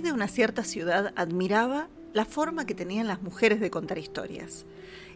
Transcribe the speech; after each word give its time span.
De 0.00 0.12
una 0.12 0.28
cierta 0.28 0.64
ciudad 0.64 1.12
admiraba 1.16 1.88
la 2.12 2.24
forma 2.24 2.66
que 2.66 2.74
tenían 2.74 3.06
las 3.06 3.22
mujeres 3.22 3.60
de 3.60 3.70
contar 3.70 3.98
historias, 3.98 4.64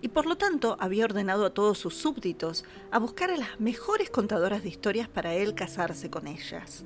y 0.03 0.09
por 0.09 0.27
lo 0.27 0.37
tanto 0.37 0.77
había 0.81 1.05
ordenado 1.05 1.47
a 1.47 1.55
todos 1.55 1.79
sus 1.79 1.95
súbditos 1.95 2.65
a 2.91 2.99
buscar 2.99 3.31
a 3.31 3.37
las 3.37 3.59
mejores 3.59 4.11
contadoras 4.11 4.63
de 4.63 4.69
historias 4.69 5.09
para 5.09 5.35
él 5.35 5.55
casarse 5.55 6.11
con 6.11 6.27
ellas. 6.27 6.85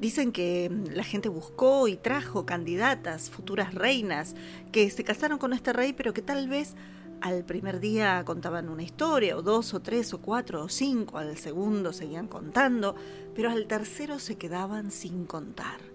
Dicen 0.00 0.32
que 0.32 0.70
mm, 0.70 0.94
la 0.94 1.04
gente 1.04 1.28
buscó 1.28 1.88
y 1.88 1.96
trajo 1.96 2.46
candidatas, 2.46 3.30
futuras 3.30 3.74
reinas, 3.74 4.34
que 4.72 4.90
se 4.90 5.04
casaron 5.04 5.38
con 5.38 5.52
este 5.52 5.72
rey, 5.72 5.92
pero 5.92 6.14
que 6.14 6.22
tal 6.22 6.48
vez 6.48 6.74
al 7.20 7.44
primer 7.44 7.80
día 7.80 8.22
contaban 8.24 8.70
una 8.70 8.82
historia, 8.82 9.36
o 9.36 9.42
dos, 9.42 9.74
o 9.74 9.80
tres, 9.80 10.14
o 10.14 10.22
cuatro, 10.22 10.64
o 10.64 10.68
cinco, 10.68 11.18
al 11.18 11.36
segundo 11.36 11.92
seguían 11.92 12.28
contando, 12.28 12.94
pero 13.34 13.50
al 13.50 13.66
tercero 13.66 14.18
se 14.18 14.36
quedaban 14.36 14.90
sin 14.90 15.26
contar 15.26 15.89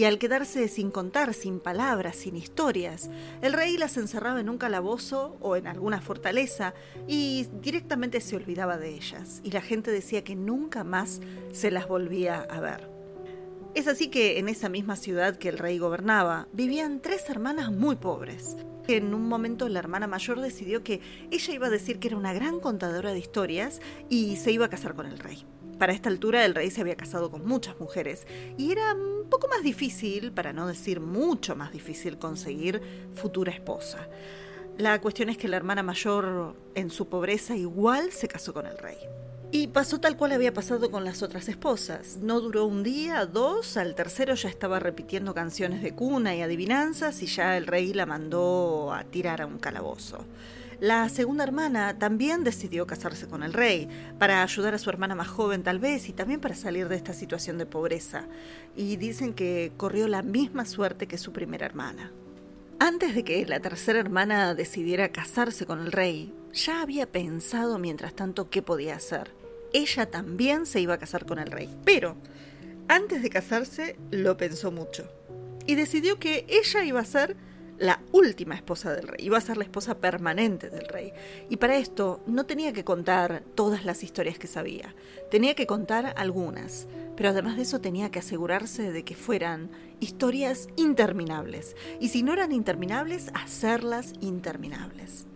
y 0.00 0.06
al 0.06 0.18
quedarse 0.18 0.66
sin 0.68 0.90
contar, 0.90 1.34
sin 1.34 1.60
palabras, 1.60 2.16
sin 2.16 2.34
historias, 2.34 3.10
el 3.42 3.52
rey 3.52 3.76
las 3.76 3.98
encerraba 3.98 4.40
en 4.40 4.48
un 4.48 4.56
calabozo 4.56 5.36
o 5.42 5.56
en 5.56 5.66
alguna 5.66 6.00
fortaleza 6.00 6.72
y 7.06 7.48
directamente 7.60 8.22
se 8.22 8.34
olvidaba 8.34 8.78
de 8.78 8.94
ellas, 8.94 9.42
y 9.44 9.50
la 9.50 9.60
gente 9.60 9.90
decía 9.90 10.24
que 10.24 10.36
nunca 10.36 10.84
más 10.84 11.20
se 11.52 11.70
las 11.70 11.86
volvía 11.86 12.40
a 12.48 12.60
ver. 12.60 12.88
Es 13.74 13.88
así 13.88 14.08
que 14.08 14.38
en 14.38 14.48
esa 14.48 14.70
misma 14.70 14.96
ciudad 14.96 15.36
que 15.36 15.50
el 15.50 15.58
rey 15.58 15.76
gobernaba 15.76 16.48
vivían 16.54 17.00
tres 17.00 17.28
hermanas 17.28 17.70
muy 17.70 17.96
pobres. 17.96 18.56
En 18.88 19.12
un 19.12 19.28
momento 19.28 19.68
la 19.68 19.80
hermana 19.80 20.06
mayor 20.06 20.40
decidió 20.40 20.82
que 20.82 21.02
ella 21.30 21.52
iba 21.52 21.66
a 21.66 21.70
decir 21.70 21.98
que 21.98 22.08
era 22.08 22.16
una 22.16 22.32
gran 22.32 22.58
contadora 22.58 23.12
de 23.12 23.18
historias 23.18 23.82
y 24.08 24.36
se 24.36 24.50
iba 24.50 24.64
a 24.64 24.70
casar 24.70 24.94
con 24.94 25.04
el 25.04 25.18
rey. 25.18 25.44
Para 25.80 25.94
esta 25.94 26.10
altura 26.10 26.44
el 26.44 26.54
rey 26.54 26.70
se 26.70 26.82
había 26.82 26.94
casado 26.94 27.30
con 27.30 27.46
muchas 27.46 27.80
mujeres 27.80 28.26
y 28.58 28.70
era 28.70 28.92
un 28.92 29.30
poco 29.30 29.48
más 29.48 29.62
difícil, 29.62 30.30
para 30.30 30.52
no 30.52 30.66
decir 30.66 31.00
mucho 31.00 31.56
más 31.56 31.72
difícil, 31.72 32.18
conseguir 32.18 32.82
futura 33.14 33.50
esposa. 33.50 34.06
La 34.76 35.00
cuestión 35.00 35.30
es 35.30 35.38
que 35.38 35.48
la 35.48 35.56
hermana 35.56 35.82
mayor, 35.82 36.54
en 36.74 36.90
su 36.90 37.08
pobreza, 37.08 37.56
igual 37.56 38.12
se 38.12 38.28
casó 38.28 38.52
con 38.52 38.66
el 38.66 38.76
rey. 38.76 38.98
Y 39.52 39.68
pasó 39.68 39.98
tal 40.00 40.18
cual 40.18 40.32
había 40.32 40.52
pasado 40.52 40.90
con 40.90 41.02
las 41.02 41.22
otras 41.22 41.48
esposas. 41.48 42.18
No 42.18 42.42
duró 42.42 42.66
un 42.66 42.82
día, 42.82 43.24
dos, 43.24 43.78
al 43.78 43.94
tercero 43.94 44.34
ya 44.34 44.50
estaba 44.50 44.80
repitiendo 44.80 45.32
canciones 45.32 45.82
de 45.82 45.94
cuna 45.94 46.36
y 46.36 46.42
adivinanzas 46.42 47.22
y 47.22 47.26
ya 47.26 47.56
el 47.56 47.66
rey 47.66 47.94
la 47.94 48.04
mandó 48.04 48.92
a 48.92 49.04
tirar 49.04 49.40
a 49.40 49.46
un 49.46 49.58
calabozo. 49.58 50.26
La 50.80 51.06
segunda 51.10 51.44
hermana 51.44 51.98
también 51.98 52.42
decidió 52.42 52.86
casarse 52.86 53.28
con 53.28 53.42
el 53.42 53.52
rey, 53.52 53.86
para 54.18 54.42
ayudar 54.42 54.74
a 54.74 54.78
su 54.78 54.88
hermana 54.88 55.14
más 55.14 55.28
joven 55.28 55.62
tal 55.62 55.78
vez 55.78 56.08
y 56.08 56.14
también 56.14 56.40
para 56.40 56.54
salir 56.54 56.88
de 56.88 56.96
esta 56.96 57.12
situación 57.12 57.58
de 57.58 57.66
pobreza. 57.66 58.24
Y 58.74 58.96
dicen 58.96 59.34
que 59.34 59.72
corrió 59.76 60.08
la 60.08 60.22
misma 60.22 60.64
suerte 60.64 61.06
que 61.06 61.18
su 61.18 61.32
primera 61.32 61.66
hermana. 61.66 62.10
Antes 62.78 63.14
de 63.14 63.24
que 63.24 63.44
la 63.44 63.60
tercera 63.60 64.00
hermana 64.00 64.54
decidiera 64.54 65.12
casarse 65.12 65.66
con 65.66 65.80
el 65.80 65.92
rey, 65.92 66.32
ya 66.54 66.80
había 66.80 67.06
pensado 67.06 67.78
mientras 67.78 68.14
tanto 68.14 68.48
qué 68.48 68.62
podía 68.62 68.96
hacer. 68.96 69.32
Ella 69.74 70.10
también 70.10 70.64
se 70.64 70.80
iba 70.80 70.94
a 70.94 70.98
casar 70.98 71.26
con 71.26 71.38
el 71.38 71.50
rey, 71.50 71.68
pero 71.84 72.16
antes 72.88 73.22
de 73.22 73.28
casarse 73.28 73.96
lo 74.10 74.38
pensó 74.38 74.72
mucho 74.72 75.06
y 75.66 75.76
decidió 75.76 76.18
que 76.18 76.46
ella 76.48 76.84
iba 76.84 77.00
a 77.00 77.04
ser 77.04 77.36
la 77.80 78.00
última 78.12 78.54
esposa 78.54 78.92
del 78.92 79.08
rey, 79.08 79.24
iba 79.24 79.38
a 79.38 79.40
ser 79.40 79.56
la 79.56 79.64
esposa 79.64 79.98
permanente 79.98 80.68
del 80.68 80.86
rey. 80.86 81.12
Y 81.48 81.56
para 81.56 81.78
esto 81.78 82.20
no 82.26 82.44
tenía 82.44 82.72
que 82.72 82.84
contar 82.84 83.42
todas 83.54 83.84
las 83.84 84.04
historias 84.04 84.38
que 84.38 84.46
sabía, 84.46 84.94
tenía 85.30 85.54
que 85.54 85.66
contar 85.66 86.14
algunas, 86.16 86.86
pero 87.16 87.30
además 87.30 87.56
de 87.56 87.62
eso 87.62 87.80
tenía 87.80 88.10
que 88.10 88.18
asegurarse 88.18 88.92
de 88.92 89.02
que 89.02 89.14
fueran 89.16 89.70
historias 89.98 90.68
interminables, 90.76 91.74
y 91.98 92.08
si 92.08 92.22
no 92.22 92.34
eran 92.34 92.52
interminables, 92.52 93.30
hacerlas 93.34 94.12
interminables. 94.20 95.26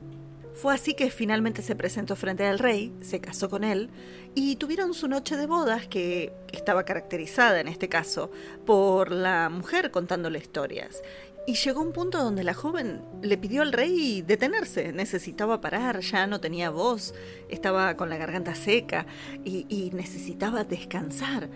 Fue 0.55 0.73
así 0.73 0.95
que 0.95 1.11
finalmente 1.11 1.63
se 1.63 1.75
presentó 1.75 2.15
frente 2.15 2.47
al 2.47 2.61
rey, 2.61 2.93
se 3.01 3.21
casó 3.21 3.51
con 3.51 3.65
él 3.65 3.91
y 4.37 4.55
tuvieron 4.57 4.95
su 4.95 5.09
noche 5.09 5.37
de 5.37 5.47
bodas 5.47 5.89
que 5.89 6.33
estaba 6.53 6.85
caracterizada 6.85 7.61
en 7.61 7.67
este 7.67 7.89
caso 7.89 8.31
por 8.65 9.11
la 9.11 9.49
mujer 9.49 9.91
contándole 9.91 10.39
historias. 10.39 11.03
Y 11.47 11.55
llegó 11.55 11.83
un 11.83 11.93
punto 11.93 12.23
donde 12.23 12.43
la 12.43 12.55
joven 12.55 13.03
le 13.21 13.37
pidió 13.37 13.61
al 13.61 13.73
rey 13.73 14.23
detenerse, 14.23 14.95
necesitaba 14.95 15.61
parar, 15.61 16.01
ya 16.01 16.27
no 16.27 16.41
tenía 16.41 16.71
voz, 16.71 17.15
estaba 17.51 17.97
con 17.99 18.09
la 18.09 18.17
garganta 18.17 18.55
seca 18.55 19.05
y, 19.45 19.91
necesitaba 19.93 20.65
descansar, 20.65 21.51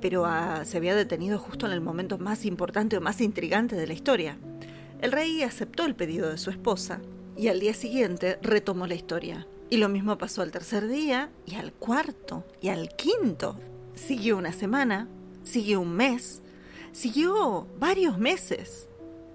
pero 0.00 0.24
ah, 0.24 0.64
se 0.64 0.78
había 0.78 0.94
detenido 0.94 1.38
justo 1.38 1.66
en 1.66 1.72
el 1.72 1.82
momento 1.82 2.16
más 2.16 2.46
importante 2.46 2.96
o 2.96 3.02
más 3.02 3.20
intrigante 3.20 3.76
de 3.76 3.86
la 3.86 3.92
historia. 3.92 4.38
El 5.02 5.12
rey 5.12 5.42
aceptó 5.42 5.84
el 5.84 5.94
pedido 5.94 6.30
de 6.30 6.38
su 6.38 6.48
esposa 6.48 7.00
y 7.36 7.48
al 7.48 7.60
día 7.60 7.74
siguiente 7.74 8.38
retomó 8.40 8.86
la 8.86 8.94
historia. 8.94 9.46
Y 9.68 9.76
lo 9.76 9.90
mismo 9.90 10.16
pasó 10.16 10.40
al 10.40 10.50
tercer 10.50 10.88
día 10.88 11.30
y 11.44 11.56
al 11.56 11.74
cuarto 11.74 12.46
y 12.62 12.68
al 12.68 12.88
quinto. 12.96 13.60
Siguió 13.94 14.38
una 14.38 14.52
semana, 14.52 15.06
siguió 15.42 15.80
un 15.82 15.94
mes, 15.94 16.40
siguió 16.92 17.66
varios 17.78 18.18
meses. 18.18 18.87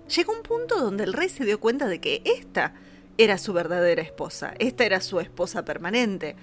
Llegó 0.07 0.33
un 0.33 0.43
punto 0.43 0.79
donde 0.79 1.05
el 1.05 1.13
rey 1.13 1.29
se 1.29 1.45
dio 1.45 1.59
cuenta 1.59 1.87
de 1.87 1.99
que 1.99 2.21
esta 2.25 2.73
era 3.17 3.37
su 3.37 3.53
verdadera 3.53 4.01
esposa, 4.01 4.53
esta 4.59 4.85
era 4.85 4.99
su 4.99 5.19
esposa 5.19 5.63
permanente, 5.63 6.35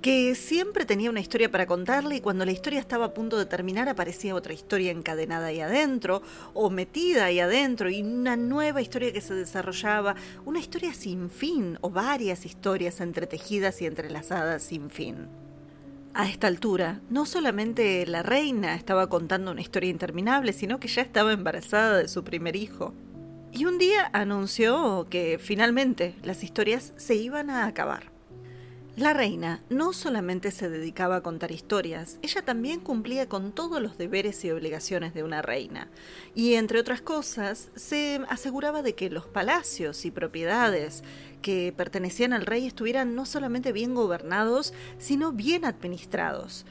que 0.00 0.34
siempre 0.36 0.84
tenía 0.84 1.10
una 1.10 1.20
historia 1.20 1.50
para 1.50 1.66
contarle 1.66 2.16
y 2.16 2.20
cuando 2.20 2.44
la 2.44 2.52
historia 2.52 2.78
estaba 2.78 3.06
a 3.06 3.14
punto 3.14 3.36
de 3.36 3.46
terminar 3.46 3.88
aparecía 3.88 4.34
otra 4.34 4.52
historia 4.52 4.92
encadenada 4.92 5.46
ahí 5.46 5.60
adentro 5.60 6.22
o 6.54 6.70
metida 6.70 7.24
ahí 7.24 7.40
adentro 7.40 7.90
y 7.90 8.02
una 8.02 8.36
nueva 8.36 8.80
historia 8.80 9.12
que 9.12 9.20
se 9.20 9.34
desarrollaba, 9.34 10.14
una 10.44 10.60
historia 10.60 10.94
sin 10.94 11.30
fin 11.30 11.78
o 11.80 11.90
varias 11.90 12.46
historias 12.46 13.00
entretejidas 13.00 13.82
y 13.82 13.86
entrelazadas 13.86 14.62
sin 14.62 14.90
fin. 14.90 15.26
A 16.14 16.28
esta 16.28 16.46
altura, 16.46 17.00
no 17.10 17.26
solamente 17.26 18.06
la 18.06 18.22
reina 18.22 18.74
estaba 18.74 19.08
contando 19.08 19.50
una 19.50 19.60
historia 19.60 19.90
interminable, 19.90 20.52
sino 20.52 20.80
que 20.80 20.88
ya 20.88 21.02
estaba 21.02 21.32
embarazada 21.32 21.98
de 21.98 22.08
su 22.08 22.24
primer 22.24 22.56
hijo. 22.56 22.94
Y 23.52 23.64
un 23.64 23.78
día 23.78 24.10
anunció 24.12 25.06
que 25.08 25.38
finalmente 25.38 26.14
las 26.22 26.44
historias 26.44 26.92
se 26.96 27.14
iban 27.14 27.48
a 27.50 27.66
acabar. 27.66 28.18
La 28.98 29.14
reina 29.14 29.62
no 29.70 29.92
solamente 29.92 30.50
se 30.50 30.68
dedicaba 30.68 31.16
a 31.16 31.22
contar 31.22 31.52
historias, 31.52 32.18
ella 32.20 32.42
también 32.42 32.80
cumplía 32.80 33.28
con 33.28 33.52
todos 33.52 33.80
los 33.80 33.96
deberes 33.96 34.44
y 34.44 34.50
obligaciones 34.50 35.14
de 35.14 35.22
una 35.22 35.40
reina. 35.40 35.88
Y 36.34 36.54
entre 36.54 36.80
otras 36.80 37.00
cosas, 37.00 37.70
se 37.76 38.20
aseguraba 38.28 38.82
de 38.82 38.96
que 38.96 39.08
los 39.08 39.26
palacios 39.26 40.04
y 40.04 40.10
propiedades 40.10 41.04
que 41.42 41.72
pertenecían 41.76 42.32
al 42.32 42.44
rey 42.44 42.66
estuvieran 42.66 43.14
no 43.14 43.24
solamente 43.24 43.70
bien 43.70 43.94
gobernados, 43.94 44.74
sino 44.98 45.30
bien 45.30 45.64
administrados. 45.64 46.66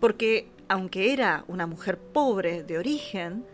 Porque, 0.00 0.48
aunque 0.68 1.12
era 1.12 1.44
una 1.46 1.66
mujer 1.66 1.98
pobre 1.98 2.62
de 2.62 2.78
origen, 2.78 3.44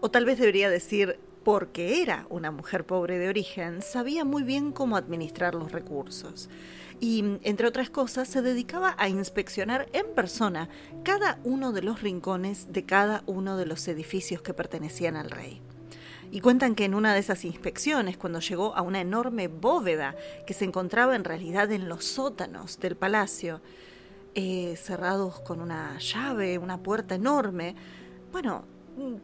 o 0.00 0.08
tal 0.08 0.24
vez 0.24 0.38
debería 0.38 0.70
decir 0.70 1.18
porque 1.44 2.02
era 2.02 2.26
una 2.30 2.50
mujer 2.50 2.84
pobre 2.84 3.18
de 3.18 3.28
origen, 3.28 3.82
sabía 3.82 4.24
muy 4.24 4.42
bien 4.42 4.72
cómo 4.72 4.96
administrar 4.96 5.54
los 5.54 5.72
recursos. 5.72 6.48
Y, 7.00 7.38
entre 7.42 7.66
otras 7.66 7.90
cosas, 7.90 8.28
se 8.28 8.42
dedicaba 8.42 8.94
a 8.96 9.08
inspeccionar 9.08 9.88
en 9.92 10.06
persona 10.14 10.68
cada 11.02 11.40
uno 11.42 11.72
de 11.72 11.82
los 11.82 12.00
rincones 12.00 12.72
de 12.72 12.84
cada 12.84 13.24
uno 13.26 13.56
de 13.56 13.66
los 13.66 13.88
edificios 13.88 14.40
que 14.40 14.54
pertenecían 14.54 15.16
al 15.16 15.30
rey. 15.30 15.60
Y 16.30 16.40
cuentan 16.40 16.74
que 16.74 16.84
en 16.84 16.94
una 16.94 17.12
de 17.12 17.20
esas 17.20 17.44
inspecciones, 17.44 18.16
cuando 18.16 18.40
llegó 18.40 18.74
a 18.76 18.82
una 18.82 19.00
enorme 19.00 19.48
bóveda 19.48 20.14
que 20.46 20.54
se 20.54 20.64
encontraba 20.64 21.16
en 21.16 21.24
realidad 21.24 21.70
en 21.72 21.88
los 21.88 22.04
sótanos 22.04 22.78
del 22.78 22.96
palacio, 22.96 23.60
eh, 24.34 24.76
cerrados 24.76 25.40
con 25.40 25.60
una 25.60 25.98
llave, 25.98 26.56
una 26.56 26.78
puerta 26.78 27.16
enorme, 27.16 27.74
bueno, 28.30 28.64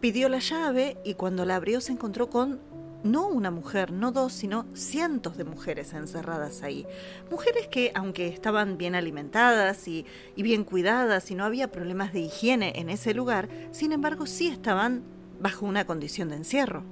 pidió 0.01 0.29
la 0.29 0.39
llave 0.39 0.97
y 1.05 1.15
cuando 1.15 1.45
la 1.45 1.57
abrió 1.57 1.81
se 1.81 1.93
encontró 1.93 2.31
con 2.31 2.61
no 3.03 3.29
una 3.29 3.51
mujer, 3.51 3.93
no 3.93 4.13
dos, 4.13 4.33
sino 4.33 4.67
cientos 4.75 5.37
de 5.37 5.45
mujeres 5.45 5.93
encerradas 5.93 6.63
ahí. 6.63 6.87
Mujeres 7.31 7.69
que, 7.69 7.93
aunque 7.95 8.29
estaban 8.29 8.77
bien 8.77 8.95
alimentadas 8.95 9.87
y, 9.89 10.05
bien 10.37 10.65
cuidadas 10.65 11.31
y 11.31 11.35
no 11.35 11.45
había 11.45 11.71
problemas 11.71 12.13
de 12.13 12.21
higiene 12.21 12.73
en 12.77 12.89
ese 12.89 13.15
lugar, 13.15 13.49
sin 13.71 13.93
embargo 13.93 14.27
sí 14.27 14.49
estaban 14.49 15.05
bajo 15.41 15.67
una 15.67 15.87
condición 15.87 16.31
de 16.31 16.37
encierro. 16.37 16.85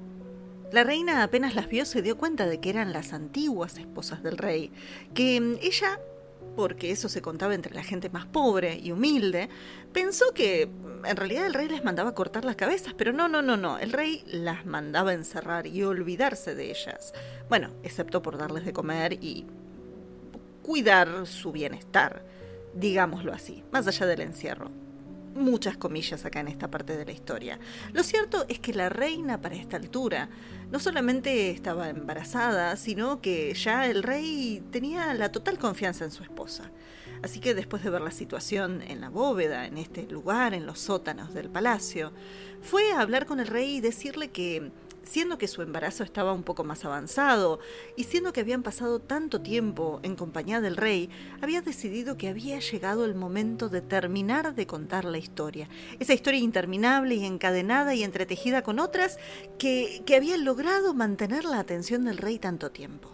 La 0.73 0.85
reina 0.85 1.23
apenas 1.23 1.55
las 1.55 1.69
vio 1.69 1.85
se 1.85 2.03
dio 2.03 2.17
cuenta 2.17 2.47
de 2.47 2.61
que 2.61 2.71
eran 2.71 2.93
las 2.93 3.13
antiguas 3.13 3.79
esposas 3.79 4.23
del 4.23 4.37
rey, 4.37 4.73
que 5.15 5.41
mm, 5.41 5.55
ella, 5.63 6.01
porque 6.55 6.91
eso 6.91 7.09
se 7.09 7.23
contaba 7.23 7.55
entre 7.55 7.75
la 7.75 7.83
gente 7.83 8.11
más 8.11 8.27
pobre 8.27 8.79
y 8.79 8.93
humilde, 8.93 9.49
pensó 9.93 10.33
que 10.33 10.67
mm, 10.67 11.07
en 11.07 11.17
realidad 11.17 11.47
el 11.47 11.55
rey 11.55 11.69
les 11.69 11.85
mandaba 11.85 12.15
cortar 12.15 12.45
las 12.45 12.57
cabezas, 12.57 12.95
pero 12.95 13.13
no, 13.13 13.29
no, 13.29 13.43
no, 13.43 13.57
no, 13.57 13.79
el 13.79 13.93
rey 13.93 14.23
las 14.27 14.67
mandaba 14.67 15.13
encerrar 15.13 15.67
y 15.67 15.83
olvidarse 15.83 16.55
de 16.55 16.71
ellas. 16.71 17.13
Bueno, 17.49 17.71
excepto 17.83 18.23
por 18.23 18.39
darles 18.39 18.65
de 18.65 18.73
comer 18.73 19.13
y 19.15 19.47
cuidar 20.63 21.27
su 21.27 21.53
bienestar, 21.53 22.23
digámoslo 22.75 23.33
así, 23.33 23.65
más 23.73 23.87
allá 23.87 24.07
del 24.07 24.21
encierro 24.21 24.86
muchas 25.37 25.77
comillas 25.77 26.25
acá 26.25 26.41
en 26.41 26.49
esta 26.49 26.71
parte 26.71 26.97
de 26.97 27.05
la 27.05 27.13
historia. 27.13 27.59
Lo 27.93 28.03
cierto 28.03 28.45
es 28.49 28.59
que 28.59 28.73
la 28.75 28.89
reina 28.89 29.41
para 29.41 29.55
esta 29.55 29.77
altura 29.77 30.29
no 30.71 30.81
solamente 30.81 31.51
estaba 31.51 31.89
embarazada, 31.91 32.77
sino 32.77 33.21
que 33.21 33.55
ya 33.55 33.87
el 33.87 34.03
rey 34.03 34.63
tenía 34.71 35.15
la 35.15 35.31
total 35.31 35.59
confianza 35.59 36.05
en 36.05 36.11
su 36.11 36.23
esposa. 36.23 36.71
Así 37.23 37.41
que 37.41 37.55
después 37.55 37.83
de 37.83 37.91
ver 37.91 38.03
la 38.03 38.11
situación 38.11 38.83
en 38.83 39.01
la 39.01 39.09
bóveda, 39.09 39.67
en 39.67 39.79
este 39.79 40.07
lugar, 40.07 40.55
en 40.55 40.67
los 40.67 40.81
sótanos 40.81 41.33
del 41.35 41.49
palacio, 41.49 42.13
fue 42.63 42.93
a 42.93 43.01
hablar 43.01 43.27
con 43.27 43.41
el 43.41 43.47
rey 43.47 43.77
y 43.77 43.81
decirle 43.81 44.31
que 44.31 44.71
siendo 45.07 45.39
que 45.39 45.49
su 45.49 45.63
embarazo 45.63 46.05
estaba 46.05 46.33
un 46.33 46.43
poco 46.43 46.65
más 46.65 46.85
avanzado 46.85 47.61
y 47.97 48.05
siendo 48.05 48.33
que 48.33 48.41
habían 48.41 48.63
pasado 48.63 48.99
tanto 48.99 49.41
tiempo 49.41 50.01
en 50.03 50.17
compañía 50.17 50.61
del 50.61 50.77
rey, 50.77 51.11
había 51.41 51.63
decidido 51.63 52.17
que 52.17 52.29
había 52.29 52.59
llegado 52.59 53.05
el 53.05 53.15
momento 53.15 53.69
de 53.69 53.81
terminar 53.81 54.55
de 54.55 54.67
contar 54.67 55.05
la 55.05 55.19
historia. 55.19 55.69
Esa 56.01 56.15
historia 56.15 56.41
interminable 56.41 57.15
y 57.15 57.25
encadenada 57.25 57.95
y 57.95 58.03
entretejida 58.03 58.63
con 58.63 58.79
otras 58.79 59.19
que, 59.59 60.03
que 60.05 60.17
habían 60.17 60.45
logrado 60.45 60.93
mantener 60.93 61.45
la 61.45 61.61
atención 61.61 62.05
del 62.05 62.19
rey 62.19 62.39
tanto 62.39 62.71
tiempo. 62.71 63.11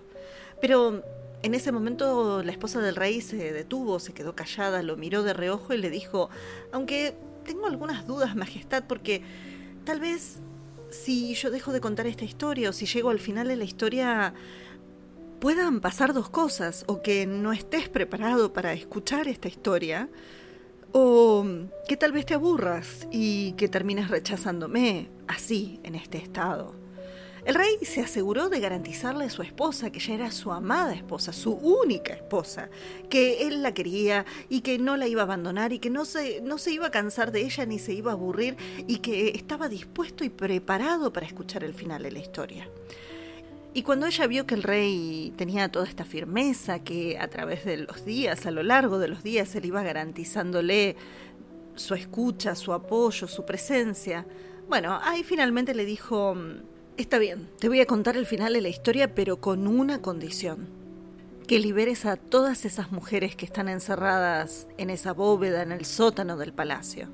Pero 0.60 1.02
en 1.42 1.54
ese 1.54 1.72
momento 1.72 2.42
la 2.42 2.52
esposa 2.52 2.80
del 2.80 2.96
rey 2.96 3.20
se 3.20 3.52
detuvo, 3.52 3.98
se 3.98 4.12
quedó 4.12 4.34
callada, 4.34 4.82
lo 4.82 4.96
miró 4.96 5.22
de 5.22 5.34
reojo 5.34 5.74
y 5.74 5.78
le 5.78 5.90
dijo, 5.90 6.30
aunque 6.70 7.14
tengo 7.44 7.66
algunas 7.66 8.06
dudas, 8.06 8.36
Majestad, 8.36 8.84
porque 8.86 9.22
tal 9.84 10.00
vez 10.00 10.40
si 10.92 11.34
yo 11.34 11.50
dejo 11.50 11.72
de 11.72 11.80
contar 11.80 12.06
esta 12.06 12.24
historia 12.24 12.70
o 12.70 12.72
si 12.72 12.86
llego 12.86 13.10
al 13.10 13.18
final 13.18 13.48
de 13.48 13.56
la 13.56 13.64
historia, 13.64 14.34
puedan 15.40 15.80
pasar 15.80 16.14
dos 16.14 16.30
cosas, 16.30 16.84
o 16.86 17.02
que 17.02 17.26
no 17.26 17.52
estés 17.52 17.88
preparado 17.88 18.52
para 18.52 18.72
escuchar 18.72 19.26
esta 19.26 19.48
historia, 19.48 20.08
o 20.92 21.44
que 21.88 21.96
tal 21.96 22.12
vez 22.12 22.26
te 22.26 22.34
aburras 22.34 23.08
y 23.10 23.52
que 23.52 23.68
termines 23.68 24.08
rechazándome 24.08 25.10
así, 25.26 25.80
en 25.82 25.96
este 25.96 26.18
estado. 26.18 26.81
El 27.44 27.56
rey 27.56 27.76
se 27.82 28.00
aseguró 28.00 28.48
de 28.48 28.60
garantizarle 28.60 29.24
a 29.24 29.30
su 29.30 29.42
esposa 29.42 29.90
que 29.90 29.98
ya 29.98 30.14
era 30.14 30.30
su 30.30 30.52
amada 30.52 30.94
esposa, 30.94 31.32
su 31.32 31.52
única 31.52 32.12
esposa, 32.12 32.70
que 33.10 33.48
él 33.48 33.62
la 33.62 33.74
quería 33.74 34.24
y 34.48 34.60
que 34.60 34.78
no 34.78 34.96
la 34.96 35.08
iba 35.08 35.22
a 35.22 35.24
abandonar 35.24 35.72
y 35.72 35.80
que 35.80 35.90
no 35.90 36.04
se, 36.04 36.40
no 36.40 36.56
se 36.56 36.72
iba 36.72 36.86
a 36.86 36.90
cansar 36.92 37.32
de 37.32 37.40
ella 37.40 37.66
ni 37.66 37.80
se 37.80 37.94
iba 37.94 38.12
a 38.12 38.14
aburrir 38.14 38.56
y 38.86 38.98
que 38.98 39.30
estaba 39.30 39.68
dispuesto 39.68 40.22
y 40.22 40.28
preparado 40.28 41.12
para 41.12 41.26
escuchar 41.26 41.64
el 41.64 41.74
final 41.74 42.04
de 42.04 42.12
la 42.12 42.20
historia. 42.20 42.68
Y 43.74 43.82
cuando 43.82 44.06
ella 44.06 44.26
vio 44.28 44.46
que 44.46 44.54
el 44.54 44.62
rey 44.62 45.32
tenía 45.36 45.68
toda 45.68 45.86
esta 45.86 46.04
firmeza, 46.04 46.78
que 46.84 47.18
a 47.18 47.26
través 47.28 47.64
de 47.64 47.78
los 47.78 48.04
días, 48.04 48.46
a 48.46 48.52
lo 48.52 48.62
largo 48.62 49.00
de 49.00 49.08
los 49.08 49.24
días, 49.24 49.52
él 49.56 49.64
iba 49.64 49.82
garantizándole 49.82 50.94
su 51.74 51.94
escucha, 51.94 52.54
su 52.54 52.72
apoyo, 52.72 53.26
su 53.26 53.44
presencia, 53.44 54.26
bueno, 54.68 54.98
ahí 55.02 55.24
finalmente 55.24 55.74
le 55.74 55.84
dijo, 55.84 56.36
Está 56.98 57.18
bien, 57.18 57.48
te 57.58 57.68
voy 57.68 57.80
a 57.80 57.86
contar 57.86 58.18
el 58.18 58.26
final 58.26 58.52
de 58.52 58.60
la 58.60 58.68
historia, 58.68 59.14
pero 59.14 59.40
con 59.40 59.66
una 59.66 60.02
condición. 60.02 60.68
Que 61.48 61.58
liberes 61.58 62.04
a 62.04 62.16
todas 62.16 62.66
esas 62.66 62.92
mujeres 62.92 63.34
que 63.34 63.46
están 63.46 63.70
encerradas 63.70 64.68
en 64.76 64.90
esa 64.90 65.14
bóveda, 65.14 65.62
en 65.62 65.72
el 65.72 65.86
sótano 65.86 66.36
del 66.36 66.52
palacio. 66.52 67.08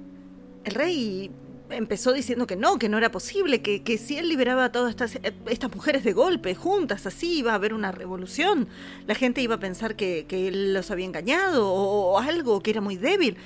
El 0.65 0.75
rey 0.75 1.31
empezó 1.71 2.13
diciendo 2.13 2.49
que 2.49 2.57
no, 2.57 2.77
que 2.81 2.89
no 2.89 2.99
era 2.99 3.13
posible, 3.13 3.63
que, 3.63 3.85
que 3.85 3.99
si 3.99 4.19
él 4.19 4.29
liberaba 4.29 4.65
a 4.65 4.73
todas 4.73 4.91
estas, 4.91 5.15
eh, 5.15 5.33
estas, 5.47 5.73
mujeres 5.73 6.03
de 6.03 6.13
golpe, 6.13 6.57
juntas, 6.57 7.07
así, 7.07 7.39
iba 7.39 7.53
a 7.53 7.55
haber 7.55 7.73
una 7.73 7.93
revolución. 7.93 8.67
La 9.07 9.15
gente 9.15 9.43
iba 9.43 9.55
a 9.55 9.61
pensar 9.61 9.95
que, 9.95 10.27
que 10.27 10.49
él 10.49 10.75
los 10.75 10.91
había 10.91 11.07
engañado 11.07 11.73
o, 11.73 12.15
o 12.15 12.19
algo, 12.19 12.61
que 12.65 12.73
era 12.73 12.81
muy 12.81 12.97
débil. 12.97 13.37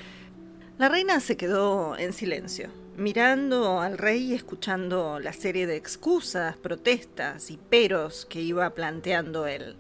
La 0.79 0.89
reina 0.89 1.21
se 1.21 1.37
quedó 1.37 1.95
en 1.99 2.15
silencio 2.15 2.82
mirando 2.97 3.81
al 3.81 3.99
rey 3.99 4.33
y 4.33 4.35
escuchando 4.35 5.19
la 5.19 5.33
serie 5.33 5.67
de 5.67 5.77
excusas, 5.77 6.57
protestas 6.57 7.51
y 7.51 7.57
peros 7.57 8.27
que 8.27 8.41
iba 8.41 8.69
planteando 8.71 9.47
él. 9.47 9.77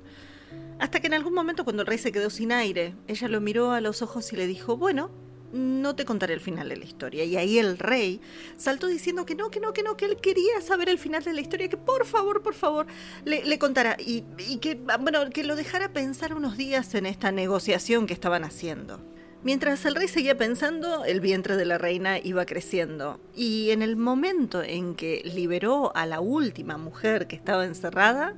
Hasta 0.79 1.01
que 1.01 1.07
en 1.07 1.15
algún 1.15 1.35
momento 1.35 1.65
cuando 1.65 1.83
el 1.83 1.87
rey 1.87 1.99
se 1.99 2.13
quedó 2.13 2.31
sin 2.31 2.53
aire, 2.53 2.95
ella 3.07 3.29
lo 3.29 3.41
miró 3.41 3.73
a 3.73 3.81
los 3.81 4.03
ojos 4.03 4.33
y 4.33 4.37
le 4.37 4.47
dijo, 4.47 4.77
bueno, 4.77 5.11
no 5.53 5.95
te 5.95 6.05
contaré 6.05 6.35
el 6.35 6.41
final 6.41 6.69
de 6.69 6.77
la 6.77 6.85
historia. 6.85 7.25
Y 7.25 7.37
ahí 7.37 7.59
el 7.59 7.79
rey 7.79 8.21
saltó 8.57 8.87
diciendo 8.87 9.27
que 9.27 9.35
no, 9.35 9.51
que 9.51 9.61
no, 9.61 9.73
que 9.73 9.83
no, 9.83 9.97
que 9.97 10.07
él 10.07 10.17
quería 10.17 10.61
saber 10.61 10.89
el 10.89 10.99
final 10.99 11.23
de 11.23 11.35
la 11.35 11.41
historia, 11.41 11.69
que 11.69 11.77
por 11.77 12.07
favor, 12.07 12.43
por 12.43 12.55
favor, 12.55 12.87
le, 13.25 13.59
contara. 13.59 13.97
Y, 13.99 14.25
y 14.39 14.59
que, 14.59 14.75
bueno, 15.01 15.29
que 15.31 15.45
lo 15.45 15.55
dejara 15.55 15.93
pensar 15.93 16.35
unos 16.35 16.57
días 16.57 16.95
en 16.95 17.07
esta 17.07 17.31
negociación 17.33 18.07
que 18.07 18.15
estaban 18.15 18.45
haciendo. 18.45 19.12
Mientras 19.45 19.85
el 19.87 19.97
rey 19.97 20.07
seguía 20.07 20.37
pensando, 20.37 21.05
el 21.05 21.21
vientre 21.21 21.57
de 21.57 21.65
la 21.65 21.77
reina 21.77 22.17
iba 22.21 22.47
creciendo, 22.47 23.19
y 23.35 23.71
en 23.71 23.83
el 23.83 23.97
momento 23.97 24.63
en 24.63 24.95
que 24.95 25.21
liberó 25.25 25.91
a 25.97 26.07
la 26.07 26.21
última 26.21 26.79
mujer 26.79 27.27
que 27.27 27.35
estaba 27.35 27.65
encerrada, 27.65 28.37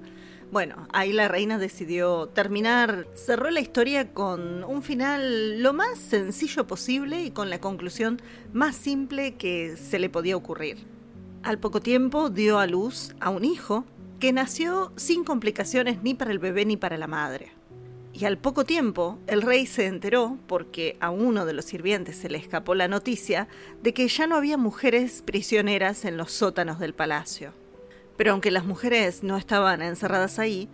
bueno, 0.51 0.89
ahí 0.95 1.13
la 1.13 1.29
reina 1.29 1.59
decidió 1.59 2.29
terminar, 2.29 3.07
cerró 3.15 3.51
la 3.51 3.61
historia 3.61 4.15
con 4.15 4.65
un 4.65 4.83
final 4.83 5.63
lo 5.63 5.75
más 5.75 5.99
sencillo 5.99 6.67
posible 6.67 7.23
y 7.23 7.31
con 7.33 7.51
la 7.51 7.61
conclusión 7.61 8.23
más 8.55 8.75
simple 8.75 9.35
que 9.35 9.77
se 9.77 9.99
le 9.99 10.09
podía 10.09 10.39
ocurrir. 10.39 10.79
Al 11.43 11.59
poco 11.59 11.81
tiempo 11.81 12.31
dio 12.31 12.59
a 12.59 12.67
luz 12.67 13.15
a 13.21 13.29
un 13.29 13.45
hijo 13.45 13.85
que 14.21 14.33
nació 14.33 14.91
sin 14.97 15.25
complicaciones 15.25 16.03
ni 16.03 16.15
para 16.15 16.31
el 16.31 16.39
bebé 16.39 16.65
ni 16.65 16.79
para 16.79 16.97
la 16.97 17.09
madre. 17.09 17.53
Y 18.17 18.27
al 18.27 18.39
poco 18.39 18.65
tiempo, 18.65 19.19
el 19.27 19.43
rey 19.43 19.67
se 19.67 19.87
enteró, 19.87 20.39
porque 20.47 20.97
a 21.01 21.11
uno 21.11 21.45
de 21.47 21.53
los 21.53 21.65
sirvientes 21.65 22.17
se 22.17 22.31
le 22.31 22.39
escapó 22.39 22.77
la 22.77 22.87
noticia, 22.87 23.49
de 23.83 23.93
que 23.93 24.07
ya 24.07 24.29
no 24.29 24.37
había 24.37 24.57
mujeres 24.57 25.21
prisioneras 25.21 26.05
en 26.05 26.17
los 26.17 26.31
sótanos 26.31 26.79
del 26.79 26.95
palacio. 26.95 27.53
Pero 28.17 28.31
aunque 28.31 28.53
las 28.53 28.65
mujeres 28.65 29.25
no 29.25 29.37
estaban 29.37 29.83
encerradas 29.83 30.39
ahí, 30.39 30.69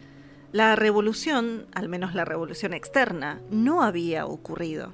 la 0.53 0.77
revolución, 0.77 1.67
al 1.73 1.89
menos 1.89 2.15
la 2.15 2.27
revolución 2.27 2.75
externa, 2.75 3.41
no 3.51 3.83
había 3.83 4.27
ocurrido. 4.27 4.93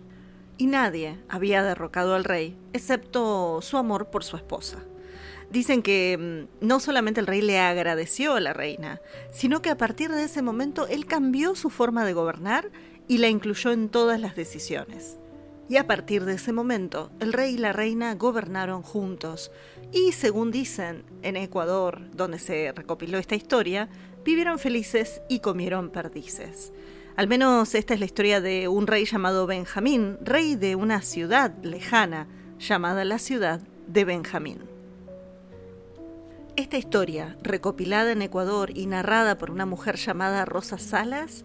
Y 0.57 0.69
nadie 0.69 1.19
había 1.29 1.65
derrocado 1.65 2.15
al 2.15 2.23
rey, 2.23 2.57
excepto 2.73 3.61
su 3.61 3.77
amor 3.77 4.11
por 4.11 4.23
su 4.23 4.37
esposa. 4.37 4.85
Dicen 5.51 5.83
que 5.83 6.49
mm, 6.61 6.67
no 6.67 6.81
solamente 6.81 7.21
el 7.21 7.27
rey 7.27 7.41
le 7.41 7.59
agradeció 7.59 8.35
a 8.35 8.41
la 8.41 8.53
reina, 8.53 9.01
sino 9.33 9.63
que 9.63 9.71
a 9.71 9.77
partir 9.77 10.11
de 10.11 10.25
ese 10.25 10.43
momento 10.43 10.87
él 10.89 11.07
cambió 11.07 11.55
su 11.55 11.71
forma 11.71 12.05
de 12.05 12.13
gobernar 12.13 12.71
y 13.09 13.19
la 13.19 13.29
incluyó 13.29 13.71
en 13.73 13.89
todas 13.89 14.21
las 14.21 14.37
decisiones. 14.37 15.19
Y 15.69 15.79
a 15.79 15.87
partir 15.87 16.25
de 16.25 16.35
ese 16.35 16.53
momento, 16.53 17.11
el 17.19 17.33
rey 17.33 17.55
y 17.55 17.59
la 17.59 17.73
reina 17.73 18.15
gobernaron 18.15 18.83
juntos 18.83 19.51
y, 19.93 20.13
según 20.13 20.53
dicen, 20.53 21.05
en 21.23 21.37
Ecuador, 21.37 22.03
donde 22.13 22.39
se 22.39 22.73
recopiló 22.73 23.19
esta 23.19 23.35
historia, 23.35 23.89
vivieron 24.25 24.61
felices 24.61 25.23
y 25.29 25.41
comieron 25.41 25.91
perdices. 25.91 26.73
Al 27.17 27.29
menos 27.29 27.75
esta 27.75 27.95
es 27.95 28.01
la 28.01 28.07
historia 28.07 28.41
de 28.41 28.69
un 28.69 28.87
rey 28.87 29.07
llamado 29.07 29.47
Benjamín, 29.47 30.19
rey 30.21 30.55
de 30.55 30.77
una 30.77 31.03
ciudad 31.03 31.53
lejana 31.63 32.29
llamada 32.59 33.05
la 33.05 33.19
ciudad 33.19 33.61
de 33.89 34.05
Benjamín. 34.05 34.76
Esta 36.57 36.79
historia, 36.79 37.37
recopilada 37.43 38.13
en 38.13 38.23
Ecuador 38.23 38.71
y 38.75 38.87
narrada 38.87 39.37
por 39.37 39.51
una 39.51 39.67
mujer 39.67 39.97
llamada 39.97 40.47
Rosa 40.47 40.79
Salas, 40.79 41.45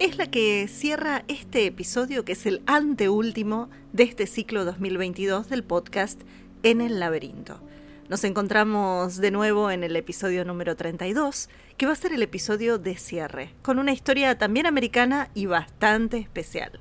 es 0.00 0.16
la 0.16 0.28
que 0.28 0.66
cierra 0.66 1.24
este 1.28 1.66
episodio 1.66 2.24
que 2.24 2.32
es 2.32 2.46
el 2.46 2.60
anteúltimo 2.66 3.70
de 3.92 4.02
este 4.02 4.26
ciclo 4.26 4.64
2022 4.64 5.48
del 5.48 5.62
podcast 5.62 6.20
En 6.64 6.80
el 6.80 6.98
laberinto. 6.98 7.60
Nos 8.08 8.24
encontramos 8.24 9.18
de 9.18 9.30
nuevo 9.30 9.70
en 9.70 9.84
el 9.84 9.94
episodio 9.94 10.44
número 10.44 10.74
32, 10.74 11.48
que 11.76 11.86
va 11.86 11.92
a 11.92 11.96
ser 11.96 12.12
el 12.12 12.24
episodio 12.24 12.78
de 12.78 12.96
cierre, 12.96 13.54
con 13.62 13.78
una 13.78 13.92
historia 13.92 14.36
también 14.36 14.66
americana 14.66 15.30
y 15.32 15.46
bastante 15.46 16.18
especial. 16.18 16.80